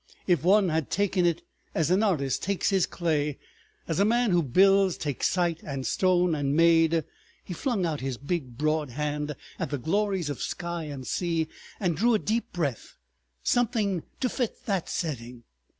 [0.25, 1.43] If one had taken it,
[1.75, 3.37] as an artist takes his clay,
[3.87, 7.03] as a man who builds takes site and stone, and made———"
[7.43, 11.95] He flung out his big broad hand at the glories of sky and sea, and
[11.95, 12.95] drew a deep breath,
[13.43, 15.43] "something to fit that setting."